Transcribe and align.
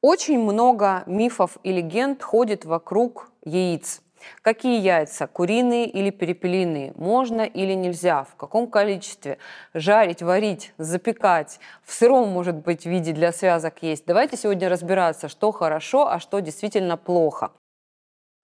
Очень 0.00 0.38
много 0.38 1.02
мифов 1.06 1.58
и 1.64 1.72
легенд 1.72 2.22
ходит 2.22 2.64
вокруг 2.64 3.32
яиц. 3.44 4.00
Какие 4.42 4.80
яйца? 4.80 5.26
Куриные 5.26 5.86
или 5.86 6.10
перепелиные? 6.10 6.92
Можно 6.94 7.42
или 7.42 7.72
нельзя? 7.72 8.22
В 8.22 8.36
каком 8.36 8.68
количестве? 8.68 9.38
Жарить, 9.74 10.22
варить, 10.22 10.72
запекать? 10.78 11.58
В 11.84 11.92
сыром, 11.92 12.28
может 12.28 12.56
быть, 12.56 12.86
виде 12.86 13.12
для 13.12 13.32
связок 13.32 13.82
есть? 13.82 14.06
Давайте 14.06 14.36
сегодня 14.36 14.68
разбираться, 14.68 15.28
что 15.28 15.50
хорошо, 15.50 16.08
а 16.08 16.20
что 16.20 16.38
действительно 16.38 16.96
плохо. 16.96 17.50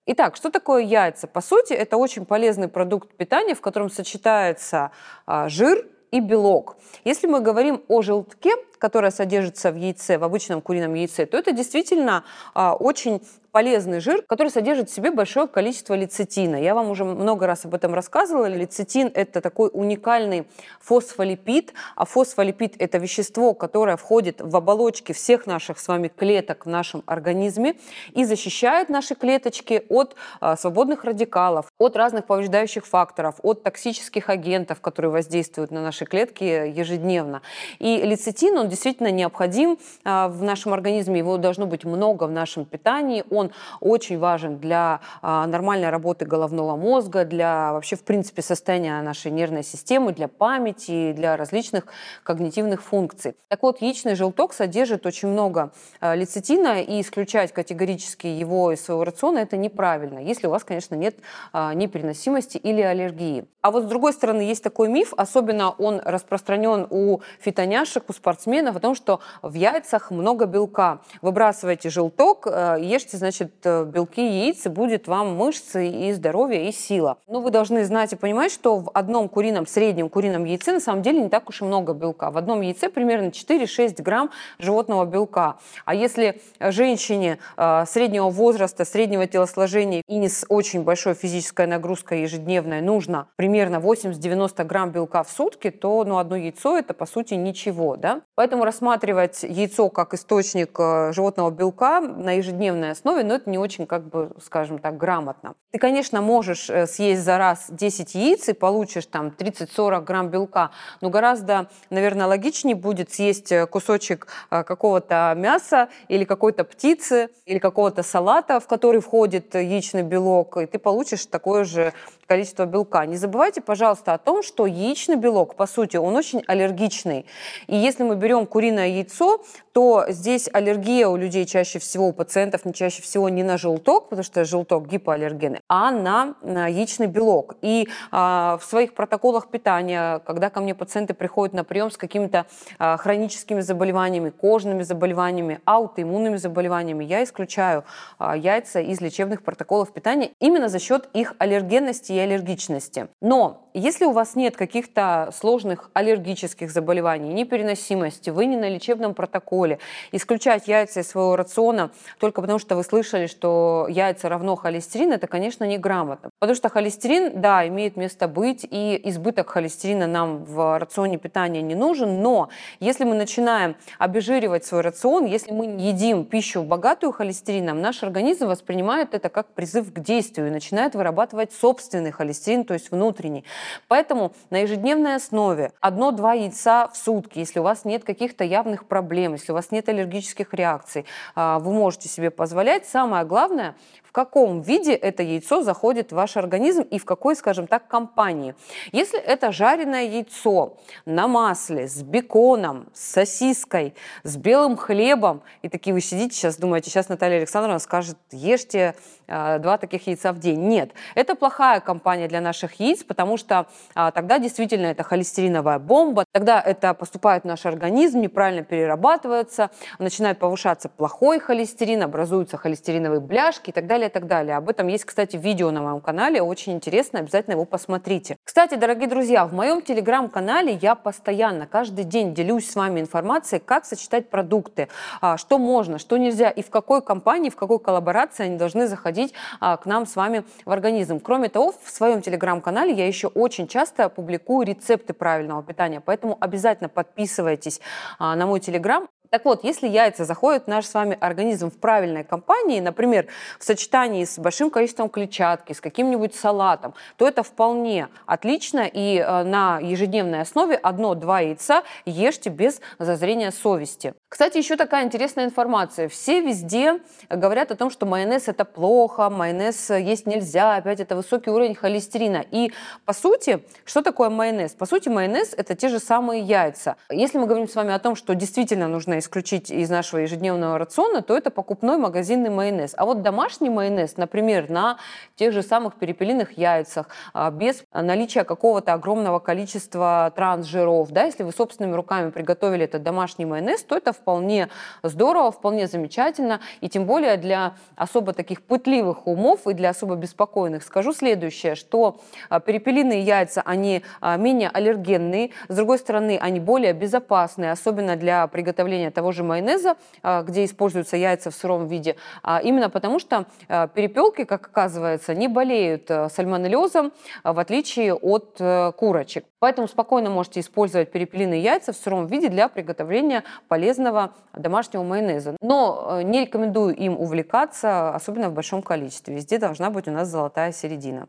Итак, 0.07 0.35
что 0.35 0.51
такое 0.51 0.83
яйца? 0.83 1.29
По 1.29 1.41
сути, 1.41 1.73
это 1.73 1.97
очень 1.97 2.27
полезный 2.27 2.69
продукт 2.69 3.17
питания, 3.17 3.55
в 3.55 3.61
котором 3.61 3.91
сочетается 3.91 4.91
а, 5.25 5.49
жир 5.49 5.87
и 6.15 6.21
белок. 6.21 6.77
Если 7.05 7.27
мы 7.27 7.41
говорим 7.41 7.83
о 7.89 8.01
желтке, 8.01 8.53
которая 8.79 9.11
содержится 9.11 9.73
в 9.73 9.77
яйце, 9.77 10.17
в 10.17 10.23
обычном 10.23 10.61
курином 10.63 10.95
яйце, 10.95 11.27
то 11.27 11.37
это 11.37 11.51
действительно 11.51 12.25
а, 12.55 12.75
очень 12.75 13.21
полезный 13.55 14.01
жир, 14.01 14.23
который 14.23 14.49
содержит 14.49 14.91
в 14.91 14.93
себе 14.93 15.13
большое 15.13 15.47
количество 15.47 15.95
лецитина. 15.95 16.57
Я 16.57 16.75
вам 16.75 16.91
уже 16.91 17.05
много 17.05 17.47
раз 17.47 17.65
об 17.65 17.75
этом 17.77 17.95
рассказывала. 17.95 18.47
Лецитин– 18.47 19.13
это 19.15 19.41
такой 19.41 19.71
уникальный 19.73 20.49
фосфолипид, 20.81 21.73
а 21.95 22.05
фосфолипид– 22.05 22.75
это 22.81 22.99
вещество, 22.99 23.55
которое 23.55 23.97
входит 23.97 24.41
в 24.41 24.57
оболочки 24.57 25.13
всех 25.13 25.47
наших 25.47 25.79
с 25.79 25.87
вами 25.87 26.09
клеток 26.09 26.67
в 26.67 26.69
нашем 26.69 27.05
организме 27.07 27.77
и 28.13 28.25
защищает 28.25 28.89
наши 28.89 29.15
клеточки 29.15 29.85
от 29.89 30.17
а, 30.41 30.57
свободных 30.57 31.05
радикалов, 31.05 31.67
от 31.79 31.95
разных 31.95 32.27
повреждающих 32.27 32.85
факторов, 32.85 33.37
от 33.45 33.63
токсических 33.63 34.31
агентов, 34.31 34.81
которые 34.81 35.13
воздействуют 35.13 35.71
на 35.71 35.81
наши 35.81 36.07
клетки 36.07 36.43
ежедневно. 36.43 37.41
И 37.79 37.99
лецитин, 37.99 38.59
он 38.59 38.69
действительно 38.69 39.13
необходим 39.13 39.79
а, 40.03 40.27
в 40.27 40.43
нашем 40.43 40.75
организме, 40.75 41.21
его 41.21 41.37
должно 41.37 41.67
быть 41.67 41.85
много 41.85 42.25
в 42.25 42.33
нашем 42.33 42.65
питании, 42.65 43.23
он 43.31 43.44
он 43.45 43.53
очень 43.81 44.19
важен 44.19 44.59
для 44.59 45.01
а, 45.23 45.47
нормальной 45.47 45.91
работы 45.91 46.25
головного 46.25 46.77
мозга, 46.77 47.25
для 47.25 47.73
вообще, 47.73 47.97
в 47.97 48.03
принципе, 48.03 48.43
состояния 48.43 49.01
нашей 49.03 49.31
нервной 49.31 49.63
системы, 49.63 50.13
для 50.13 50.29
памяти, 50.29 51.13
для 51.13 51.37
различных 51.37 51.87
когнитивных 52.23 52.83
функций. 52.83 53.37
Так 53.49 53.63
вот, 53.63 53.81
яичный 53.81 54.15
желток 54.15 54.53
содержит 54.53 55.07
очень 55.07 55.29
много 55.29 55.73
а, 56.01 56.15
лецитина, 56.15 56.83
и 56.83 57.01
исключать 57.01 57.53
категорически 57.53 58.27
его 58.27 58.73
из 58.73 58.85
своего 58.85 59.05
рациона 59.05 59.39
это 59.39 59.57
неправильно, 59.57 60.19
если 60.19 60.47
у 60.47 60.51
вас, 60.51 60.65
конечно, 60.65 60.95
нет 60.95 61.17
а, 61.53 61.75
непереносимости 61.75 62.57
или 62.57 62.81
аллергии. 62.81 63.47
А 63.63 63.71
вот 63.71 63.85
с 63.85 63.87
другой 63.87 64.13
стороны, 64.13 64.43
есть 64.43 64.63
такой 64.63 64.89
миф, 64.89 65.15
особенно 65.17 65.71
он 65.71 66.01
распространен 66.05 66.87
у 66.91 67.21
фитоняшек, 67.41 68.05
у 68.09 68.13
спортсменов, 68.13 68.77
о 68.77 68.81
том, 68.81 68.95
что 68.95 69.21
в 69.43 69.55
яйцах 69.55 70.11
много 70.11 70.47
белка. 70.47 71.01
Выбрасывайте 71.23 71.89
желток, 71.91 72.47
ешьте, 72.47 73.17
значит, 73.17 73.34
значит, 73.35 73.55
э, 73.65 73.85
белки 73.85 74.25
яиц, 74.25 74.67
и 74.67 74.69
будет 74.69 75.09
вам 75.09 75.37
мышцы 75.37 75.89
и 75.89 76.13
здоровье, 76.13 76.69
и 76.69 76.73
сила. 76.73 77.19
Но 77.27 77.41
вы 77.41 77.51
должны 77.51 77.85
знать 77.85 78.13
и 78.13 78.17
понимать, 78.17 78.53
что 78.53 78.77
в 78.79 78.91
одном 78.95 79.29
курином, 79.29 79.67
среднем 79.67 80.09
курином 80.09 80.45
яйце 80.45 80.73
на 80.73 80.81
самом 80.81 81.03
деле 81.03 81.21
не 81.21 81.29
так 81.29 81.49
уж 81.49 81.63
и 81.63 81.65
много 81.65 81.95
белка. 81.95 82.31
В 82.31 82.37
одном 82.37 82.61
яйце 82.61 82.89
примерно 82.89 83.29
4-6 83.29 84.03
грамм 84.03 84.31
животного 84.59 85.05
белка. 85.05 85.57
А 85.85 85.95
если 85.95 86.41
женщине 86.61 87.39
э, 87.57 87.85
среднего 87.87 88.31
возраста, 88.31 88.85
среднего 88.85 89.27
телосложения 89.27 90.03
и 90.07 90.17
не 90.17 90.29
с 90.29 90.47
очень 90.49 90.83
большой 90.83 91.15
физической 91.15 91.67
нагрузкой 91.67 92.23
ежедневной 92.23 92.81
нужно 92.83 93.27
примерно 93.37 93.77
80-90 93.77 94.65
грамм 94.65 94.91
белка 94.93 95.25
в 95.25 95.31
сутки, 95.31 95.71
то 95.71 96.05
ну, 96.05 96.19
одно 96.19 96.37
яйцо 96.37 96.79
это 96.79 96.95
по 96.95 97.07
сути 97.07 97.35
ничего. 97.35 97.97
Да? 97.97 98.21
Поэтому 98.37 98.65
рассматривать 98.65 99.43
яйцо 99.43 99.89
как 99.89 100.15
источник 100.15 100.79
э, 100.79 101.13
животного 101.13 101.51
белка 101.51 102.01
на 102.01 102.33
ежедневной 102.33 102.93
основе 102.93 103.24
но 103.25 103.35
это 103.35 103.51
не 103.51 103.59
очень, 103.59 103.87
как 103.87 104.09
бы, 104.09 104.31
скажем 104.45 104.79
так, 104.79 104.97
грамотно. 104.97 105.55
Ты, 105.73 105.79
конечно, 105.79 106.21
можешь 106.21 106.71
э, 106.71 106.87
съесть 106.87 107.23
за 107.23 107.39
раз 107.39 107.67
10 107.69 108.15
яиц 108.15 108.49
и 108.49 108.53
получишь 108.53 109.07
там 109.07 109.35
30-40 109.37 110.05
грамм 110.05 110.29
белка, 110.29 110.71
но 111.01 111.11
гораздо, 111.11 111.69
наверное, 111.91 112.27
логичнее 112.27 112.77
будет 112.77 113.13
съесть 113.13 113.51
э, 113.53 113.67
кусочек 113.67 114.29
э, 114.51 114.63
какого-то 114.63 115.35
мяса 115.37 115.89
или 116.09 116.25
какой-то 116.25 116.65
птицы 116.65 117.29
или 117.47 117.59
какого-то 117.59 118.03
салата, 118.03 118.61
в 118.61 118.67
который 118.67 119.01
входит 119.01 119.55
яичный 119.55 120.03
белок, 120.03 120.57
и 120.59 120.67
ты 120.67 120.79
получишь 120.79 121.27
такое 121.27 121.65
же 121.65 121.93
количество 122.27 122.67
белка. 122.67 123.07
Не 123.07 123.17
забывайте, 123.17 123.61
пожалуйста, 123.61 124.15
о 124.15 124.19
том, 124.19 124.43
что 124.43 124.67
яичный 124.67 125.17
белок, 125.17 125.57
по 125.57 125.67
сути, 125.67 125.97
он 125.97 126.17
очень 126.17 126.43
аллергичный. 126.47 127.27
И 127.67 127.77
если 127.77 128.03
мы 128.03 128.17
берем 128.17 128.47
куриное 128.47 128.89
яйцо, 128.89 129.41
то 129.73 130.07
здесь 130.09 130.49
аллергия 130.53 131.09
у 131.09 131.17
людей 131.17 131.45
чаще 131.47 131.79
всего, 131.79 132.09
у 132.09 132.13
пациентов 132.13 132.65
не 132.65 132.73
чаще 132.73 133.03
всего 133.03 133.14
не 133.29 133.43
на 133.43 133.59
желток, 133.59 134.09
потому 134.09 134.23
что 134.23 134.45
желток 134.45 134.87
гипоаллергенный, 134.87 135.61
а 135.69 135.91
на, 135.91 136.35
яичный 136.43 137.07
белок. 137.07 137.57
И 137.63 137.89
а, 138.11 138.59
в 138.61 138.65
своих 138.65 138.95
протоколах 138.95 139.49
питания, 139.49 140.21
когда 140.21 140.51
ко 140.51 140.61
мне 140.61 140.75
пациенты 140.75 141.15
приходят 141.15 141.55
на 141.55 141.65
прием 141.65 141.91
с 141.91 141.97
какими-то 141.97 142.47
а, 142.79 142.97
хроническими 142.97 143.61
заболеваниями, 143.61 144.31
кожными 144.31 144.83
заболеваниями, 144.83 145.61
аутоиммунными 145.65 146.37
заболеваниями, 146.37 147.05
я 147.05 147.23
исключаю 147.25 147.85
а, 148.19 148.37
яйца 148.37 148.81
из 148.81 149.01
лечебных 149.01 149.43
протоколов 149.43 149.93
питания 149.93 150.31
именно 150.41 150.69
за 150.69 150.79
счет 150.79 151.09
их 151.13 151.35
аллергенности 151.39 152.13
и 152.13 152.19
аллергичности. 152.19 153.09
Но 153.21 153.69
если 153.75 154.05
у 154.05 154.13
вас 154.13 154.37
нет 154.37 154.57
каких-то 154.57 155.31
сложных 155.37 155.91
аллергических 155.95 156.71
заболеваний, 156.71 157.33
непереносимости, 157.33 158.31
вы 158.31 158.47
не 158.47 158.57
на 158.57 158.69
лечебном 158.69 159.15
протоколе, 159.15 159.81
исключать 160.13 160.69
яйца 160.69 161.01
из 161.01 161.09
своего 161.09 161.35
рациона 161.35 161.91
только 162.21 162.41
потому, 162.41 162.61
что 162.61 162.77
вы 162.77 162.85
слышали, 163.05 163.27
что 163.27 163.87
яйца 163.89 164.29
равно 164.29 164.57
холестерин, 164.57 165.13
это, 165.13 165.27
конечно, 165.27 165.65
неграмотно. 165.65 166.31
Потому 166.45 166.57
что 166.57 166.69
холестерин, 166.69 167.41
да, 167.41 167.67
имеет 167.69 167.97
место 167.97 168.29
быть, 168.29 168.67
и 168.71 169.01
избыток 169.05 169.49
холестерина 169.49 170.07
нам 170.07 170.45
в 170.45 170.79
рационе 170.79 171.17
питания 171.17 171.63
не 171.63 171.75
нужен, 171.75 172.21
но 172.21 172.51
если 172.81 173.05
мы 173.05 173.15
начинаем 173.15 173.77
обезжиривать 173.99 174.67
свой 174.67 174.83
рацион, 174.83 175.25
если 175.25 175.53
мы 175.53 175.65
едим 175.65 176.27
пищу 176.27 176.63
богатую 176.63 177.13
холестерином, 177.13 177.81
наш 177.81 178.03
организм 178.03 178.49
воспринимает 178.49 179.15
это 179.15 179.31
как 179.31 179.55
призыв 179.55 179.91
к 179.91 180.01
действию 180.01 180.49
и 180.49 180.51
начинает 180.51 180.95
вырабатывать 180.95 181.55
собственный 181.55 182.11
холестерин, 182.11 182.67
то 182.67 182.75
есть 182.75 182.91
внутренний. 182.91 183.47
Поэтому 183.89 184.35
на 184.51 184.59
ежедневной 184.59 185.15
основе 185.15 185.73
одно-два 185.81 186.35
яйца 186.35 186.89
в 186.89 186.97
сутки, 186.99 187.39
если 187.39 187.61
у 187.61 187.63
вас 187.63 187.87
нет 187.87 188.05
каких-то 188.05 188.45
явных 188.45 188.85
проблем, 188.85 189.33
если 189.33 189.53
у 189.53 189.55
вас 189.55 189.71
нет 189.71 189.89
аллергических 189.89 190.53
реакций, 190.53 191.07
а, 191.35 191.59
вы 191.59 191.73
можете 191.73 192.11
себе 192.11 192.31
позволять. 192.31 192.85
Самое 192.85 193.25
главное, 193.25 193.77
каком 194.15 194.63
виде 194.63 194.95
это 194.95 195.25
яйцо 195.25 195.63
заходит 195.63 196.13
в 196.13 196.15
ваш 196.15 196.37
организм 196.37 196.83
и 196.83 196.99
в 197.01 197.05
какой, 197.05 197.35
скажем 197.35 197.67
так, 197.67 197.89
компании. 197.89 198.55
Если 198.93 199.19
это 199.19 199.51
жареное 199.51 200.05
яйцо 200.05 200.77
на 201.05 201.27
масле, 201.27 201.89
с 201.89 202.01
беконом, 202.03 202.87
с 202.95 203.01
сосиской, 203.13 203.95
с 204.23 204.37
белым 204.37 204.77
хлебом, 204.77 205.43
и 205.63 205.69
такие 205.69 205.93
вы 205.93 206.01
сидите 206.01 206.37
сейчас, 206.37 206.57
думаете, 206.57 206.91
сейчас 206.91 207.09
Наталья 207.09 207.39
Александровна 207.39 207.81
скажет, 207.81 208.17
ешьте 208.31 208.95
э, 209.27 209.59
два 209.59 209.79
таких 209.79 210.07
яйца 210.07 210.33
в 210.33 210.39
день. 210.39 210.61
Нет, 210.61 210.93
это 211.17 211.35
плохая 211.35 211.81
компания 211.81 212.29
для 212.29 212.41
наших 212.41 212.75
яиц, 212.75 213.03
потому 213.03 213.37
что 213.37 213.67
э, 213.97 214.13
тогда 214.15 214.39
действительно 214.39 214.87
это 214.87 215.03
холестериновая 215.03 215.81
бомба, 215.81 216.25
тогда 216.31 216.61
это 216.61 216.95
поступает 216.95 217.43
в 217.43 217.47
наш 217.47 217.67
организм, 217.67 218.21
неправильно 218.21 218.63
перерабатывается, 218.63 219.71
начинает 219.99 220.39
повышаться 220.39 220.89
плохой 220.89 221.41
холестерин, 221.41 222.05
образуются 222.05 222.57
холестериновые 222.57 223.21
бляшки 223.21 223.71
и 223.71 223.73
так 223.73 223.89
далее 223.89 224.04
далее, 224.05 224.09
и 224.09 224.13
так 224.13 224.27
далее. 224.27 224.57
Об 224.57 224.69
этом 224.69 224.89
есть, 224.89 225.05
кстати, 225.05 225.37
видео 225.37 225.71
на 225.71 225.83
моем 225.83 226.01
канале, 226.01 226.43
очень 226.43 226.73
интересно, 226.73 227.21
обязательно 227.21 227.55
его 227.55 227.65
посмотрите. 227.65 228.37
Кстати, 228.45 228.75
дорогие 228.75 229.09
друзья, 229.09 229.47
в 229.47 229.53
моем 229.53 229.83
телеграм-канале 229.83 230.79
я 230.83 230.95
постоянно, 230.95 231.67
каждый 231.67 232.05
день 232.05 232.35
делюсь 232.35 232.71
с 232.71 232.75
вами 232.75 233.01
информацией, 233.01 233.63
как 233.65 233.85
сочетать 233.85 234.31
продукты, 234.31 234.89
а, 235.21 235.37
что 235.37 235.59
можно, 235.59 235.99
что 235.99 236.17
нельзя, 236.17 236.51
и 236.51 236.63
в 236.63 236.71
какой 236.71 237.03
компании, 237.03 237.51
в 237.51 237.57
какой 237.57 237.79
коллаборации 237.79 238.45
они 238.45 238.57
должны 238.57 238.87
заходить 238.87 239.35
а, 239.61 239.77
к 239.77 239.87
нам 239.87 240.07
с 240.07 240.17
вами 240.17 240.45
в 240.65 240.71
организм. 240.71 241.21
Кроме 241.21 241.49
того, 241.49 241.73
в 241.83 241.91
своем 241.91 242.21
телеграм-канале 242.21 242.93
я 242.93 243.07
еще 243.07 243.29
очень 243.29 243.67
часто 243.69 244.09
публикую 244.09 244.67
рецепты 244.67 245.13
правильного 245.15 245.63
питания, 245.63 246.01
поэтому 246.01 246.37
обязательно 246.41 246.89
подписывайтесь 246.89 247.81
а, 248.19 248.37
на 248.37 248.47
мой 248.47 248.61
телеграм. 248.61 249.09
Так 249.35 249.45
вот, 249.47 249.65
если 249.65 249.89
яйца 249.89 250.25
заходят 250.25 250.67
в 250.67 250.69
наш 250.69 250.87
с 250.87 250.95
вами 250.95 251.19
организм 251.21 251.69
в 251.69 251.77
правильной 251.77 252.23
компании, 252.23 252.79
например, 252.79 253.27
в 253.59 253.65
сочетании 253.65 254.25
с 254.25 254.39
большим 254.39 254.71
количеством 254.71 255.09
клетчатки, 255.09 255.73
с 255.73 255.81
каким-нибудь 255.81 256.37
салатом, 256.37 256.95
то 257.17 257.27
это 257.27 257.43
вполне 257.43 258.07
отлично, 258.27 258.89
и 258.89 259.19
э, 259.19 259.43
на 259.43 259.81
ежедневной 259.81 260.43
основе 260.43 260.77
одно-два 260.77 261.41
яйца 261.41 261.83
ешьте 262.07 262.49
без 262.49 262.81
зазрения 263.01 263.51
совести. 263.51 264.15
Кстати, 264.29 264.59
еще 264.59 264.77
такая 264.77 265.05
интересная 265.05 265.45
информация. 265.45 266.09
Все 266.09 266.41
везде 266.41 267.01
говорят 267.29 267.71
о 267.71 267.77
том, 267.77 267.91
что 267.91 268.05
майонез 268.05 268.49
это 268.49 268.65
плохо, 268.65 269.31
майонез 269.31 269.91
есть 269.91 270.27
нельзя, 270.27 270.77
опять 270.77 270.99
это 270.99 271.15
высокий 271.15 271.51
уровень 271.51 271.77
холестерина. 271.77 272.45
И 272.51 272.73
по 273.05 273.13
сути, 273.13 273.65
что 273.85 274.03
такое 274.03 274.31
майонез? 274.31 274.73
По 274.73 274.87
сути, 274.87 275.09
майонез 275.09 275.55
это 275.57 275.75
те 275.75 275.89
же 275.89 276.01
самые 276.01 276.43
яйца. 276.43 276.97
Если 277.11 277.39
мы 277.39 277.47
говорим 277.47 277.69
с 277.69 277.75
вами 277.75 277.93
о 277.93 277.99
том, 278.01 278.17
что 278.17 278.35
действительно 278.35 278.89
нужно 278.89 279.21
исключить 279.25 279.71
из 279.71 279.91
нашего 279.91 280.21
ежедневного 280.21 280.79
рациона, 280.79 281.23
то 281.23 281.37
это 281.37 281.51
покупной 281.51 281.97
магазинный 281.97 282.51
майонез. 282.51 282.95
А 282.97 283.05
вот 283.05 283.23
домашний 283.23 283.71
майонез, 283.71 284.17
например, 284.17 284.71
на 284.71 284.99
тех 285.37 285.53
же 285.53 285.63
самых 285.63 285.95
перепелиных 285.95 286.59
яйцах, 286.59 287.09
а, 287.33 287.51
без 287.51 287.85
наличия 287.93 288.45
какого-то 288.45 288.93
огромного 288.93 289.39
количества 289.39 290.33
трансжиров, 290.37 291.11
да, 291.11 291.25
если 291.25 291.43
вы 291.43 291.53
собственными 291.53 291.95
руками 291.95 292.31
приготовили 292.31 292.85
этот 292.85 293.03
домашний 293.03 293.47
майонез, 293.47 293.83
то 293.83 293.97
это 293.97 294.13
вполне 294.13 294.69
здорово, 295.03 295.51
вполне 295.51 295.87
замечательно, 295.87 296.61
и 296.81 296.89
тем 296.89 297.07
более 297.07 297.37
для 297.37 297.75
особо 297.97 298.33
таких 298.33 298.63
пытливых 298.63 299.27
умов 299.27 299.67
и 299.67 299.73
для 299.73 299.91
особо 299.91 300.17
беспокойных 300.17 300.83
скажу 300.83 301.13
следующее, 301.13 301.75
что 301.75 302.21
а, 302.49 302.61
перепелиные 302.61 303.23
яйца, 303.23 303.63
они 303.65 304.03
а, 304.21 304.37
менее 304.37 304.69
аллергенные, 304.69 305.51
с 305.69 305.75
другой 305.75 305.99
стороны, 305.99 306.39
они 306.41 306.61
более 306.61 306.93
безопасные, 306.93 307.73
особенно 307.73 308.17
для 308.17 308.47
приготовления 308.47 309.11
того 309.15 309.33
же 309.33 309.45
майонеза, 309.45 309.97
где 310.23 310.65
используются 310.65 311.17
яйца 311.17 311.51
в 311.51 311.55
сыром 311.55 311.87
виде, 311.87 312.17
именно 312.63 312.91
потому 312.91 313.19
что 313.19 313.47
перепелки, 313.69 314.45
как 314.45 314.67
оказывается, 314.67 315.35
не 315.35 315.49
болеют 315.49 316.11
сальмонеллезом, 316.29 317.13
в 317.43 317.59
отличие 317.59 318.15
от 318.15 318.57
э, 318.59 318.93
курочек. 318.93 319.45
Поэтому 319.59 319.89
спокойно 319.89 320.31
можете 320.31 320.61
использовать 320.61 321.13
перепелиные 321.13 321.63
яйца 321.63 321.93
в 321.93 321.97
сыром 321.97 322.27
виде 322.27 322.49
для 322.49 322.69
приготовления 322.69 323.45
полезного 323.69 324.35
домашнего 324.53 325.03
майонеза. 325.03 325.57
Но 325.61 326.19
э, 326.19 326.23
не 326.23 326.43
рекомендую 326.43 326.95
им 326.97 327.19
увлекаться, 327.19 328.15
особенно 328.15 328.51
в 328.51 328.53
большом 328.53 328.83
количестве. 328.83 329.35
Везде 329.35 329.59
должна 329.59 329.91
быть 329.91 330.09
у 330.09 330.11
нас 330.11 330.29
золотая 330.29 330.73
середина. 330.73 331.29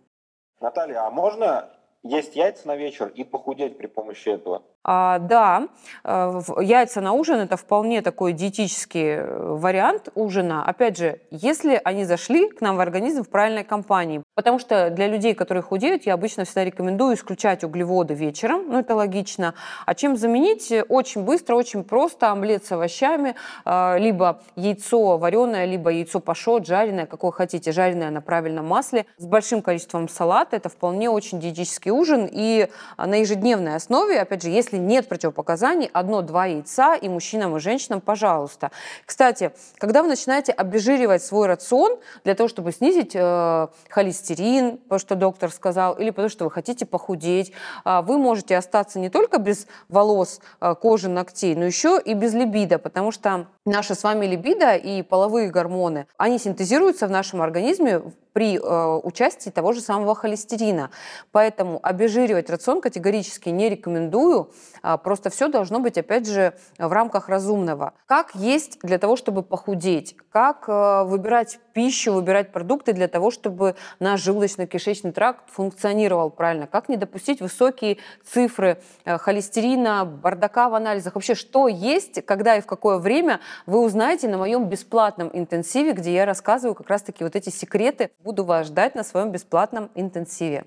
Наталья, 0.60 1.06
а 1.06 1.12
можно 1.12 1.70
есть 2.04 2.36
яйца 2.36 2.68
на 2.68 2.76
вечер 2.76 3.08
и 3.08 3.24
похудеть 3.24 3.78
при 3.78 3.88
помощи 3.88 4.30
этого? 4.30 4.64
А, 4.88 5.18
да, 5.18 5.68
э, 6.04 6.42
яйца 6.62 7.02
на 7.02 7.14
ужин 7.14 7.40
это 7.40 7.58
вполне 7.58 8.04
такой 8.04 8.34
диетический 8.34 9.16
э, 9.16 9.56
вариант 9.56 10.10
ужина. 10.14 10.64
Опять 10.64 10.98
же, 10.98 11.20
если 11.32 11.82
они 11.84 12.06
зашли 12.06 12.50
к 12.50 12.62
нам 12.62 12.78
в 12.78 12.80
организм 12.80 13.24
в 13.24 13.30
правильной 13.30 13.64
компании. 13.64 14.22
Потому 14.36 14.60
что 14.60 14.92
для 14.92 15.08
людей, 15.08 15.34
которые 15.34 15.64
худеют, 15.64 16.06
я 16.06 16.14
обычно 16.14 16.46
всегда 16.46 16.64
рекомендую 16.66 17.16
исключать 17.16 17.64
углеводы 17.64 18.14
вечером, 18.14 18.66
ну 18.68 18.78
это 18.78 18.94
логично. 18.94 19.56
А 19.88 19.96
чем 19.96 20.18
заменить? 20.18 20.72
Очень 20.88 21.24
быстро, 21.24 21.56
очень 21.56 21.84
просто 21.84 22.30
омлет 22.30 22.64
с 22.64 22.72
овощами, 22.72 23.34
э, 23.66 23.98
либо 23.98 24.44
яйцо 24.56 25.18
вареное, 25.18 25.66
либо 25.66 25.90
яйцо 25.90 26.20
пашот, 26.20 26.68
жареное, 26.68 27.08
какое 27.08 27.32
хотите, 27.32 27.72
жареное 27.72 28.12
на 28.12 28.22
правильном 28.22 28.68
масле, 28.68 29.08
с 29.18 29.26
большим 29.26 29.64
количеством 29.64 30.08
салата. 30.10 30.58
Это 30.58 30.70
вполне 30.70 31.10
очень 31.10 31.40
диетический 31.40 31.90
ужин. 31.90 32.30
И 32.32 32.70
на 33.00 33.16
ежедневной 33.16 33.78
основе, 33.78 34.20
опять 34.20 34.44
же, 34.44 34.50
если 34.50 34.75
если 34.76 34.78
нет 34.78 35.08
противопоказаний, 35.08 35.90
одно-два 35.94 36.46
яйца 36.46 36.96
и 36.96 37.10
мужчинам, 37.10 37.56
и 37.56 37.60
женщинам, 37.60 38.02
пожалуйста. 38.02 38.72
Кстати, 39.06 39.52
когда 39.78 40.02
вы 40.02 40.10
начинаете 40.10 40.52
обезжиривать 40.52 41.24
свой 41.24 41.48
рацион 41.48 41.98
для 42.24 42.36
того, 42.36 42.50
чтобы 42.50 42.72
снизить 42.72 43.12
э, 43.16 43.68
холестерин, 43.90 44.78
потому 44.78 45.00
что 45.00 45.16
доктор 45.16 45.52
сказал, 45.52 45.96
или 45.96 46.10
потому 46.10 46.30
что 46.30 46.46
вы 46.46 46.52
хотите 46.52 46.86
похудеть, 46.86 47.52
э, 47.86 48.02
вы 48.02 48.18
можете 48.18 48.58
остаться 48.58 49.00
не 49.00 49.10
только 49.10 49.38
без 49.38 49.68
волос, 49.90 50.42
э, 50.62 50.76
кожи, 50.76 51.10
ногтей, 51.10 51.56
но 51.56 51.66
еще 51.66 52.02
и 52.04 52.14
без 52.14 52.34
либидо, 52.34 52.78
потому 52.78 53.12
что 53.12 53.48
наша 53.66 53.96
с 53.96 54.04
вами 54.04 54.26
либидо 54.26 54.76
и 54.76 55.02
половые 55.02 55.50
гормоны, 55.50 56.08
они 56.18 56.38
синтезируются 56.40 57.08
в 57.08 57.12
нашем 57.12 57.42
организме 57.42 58.02
при 58.36 58.58
э, 58.58 59.00
участии 59.04 59.50
того 59.50 59.72
же 59.72 59.80
самого 59.80 60.14
холестерина. 60.14 60.90
Поэтому 61.32 61.80
обезжиривать 61.82 62.50
рацион 62.50 62.82
категорически 62.82 63.48
не 63.48 63.70
рекомендую. 63.70 64.52
А, 64.82 64.98
просто 64.98 65.30
все 65.30 65.48
должно 65.48 65.80
быть, 65.80 65.98
опять 65.98 66.28
же, 66.28 66.54
в 66.78 66.92
рамках 66.92 67.30
разумного. 67.30 67.94
Как 68.08 68.36
есть 68.36 68.78
для 68.84 68.98
того, 68.98 69.16
чтобы 69.16 69.42
похудеть? 69.42 70.18
Как 70.34 70.66
э, 70.68 71.04
выбирать 71.06 71.60
пищу, 71.76 72.14
выбирать 72.14 72.54
продукты 72.54 72.94
для 72.94 73.10
того, 73.10 73.30
чтобы 73.30 73.76
наш 74.00 74.26
желудочно-кишечный 74.26 75.12
тракт 75.12 75.42
функционировал 75.52 76.30
правильно? 76.30 76.68
Как 76.68 76.88
не 76.88 76.96
допустить 76.96 77.42
высокие 77.42 77.98
цифры 78.24 78.80
э, 79.04 79.18
холестерина, 79.18 80.06
бардака 80.06 80.70
в 80.70 80.76
анализах? 80.76 81.16
Вообще, 81.16 81.36
что 81.36 81.68
есть, 81.68 82.26
когда 82.26 82.56
и 82.56 82.62
в 82.62 82.66
какое 82.66 82.98
время, 82.98 83.42
вы 83.66 83.82
узнаете 83.82 84.30
на 84.30 84.38
моем 84.38 84.70
бесплатном 84.70 85.30
интенсиве, 85.34 85.92
где 85.92 86.14
я 86.14 86.26
рассказываю 86.26 86.76
как 86.76 86.90
раз-таки 86.90 87.24
вот 87.24 87.36
эти 87.36 87.50
секреты 87.50 88.10
Буду 88.24 88.46
вас 88.46 88.68
ждать 88.68 88.96
на 88.96 89.04
своем 89.04 89.32
бесплатном 89.32 89.92
интенсиве. 89.96 90.66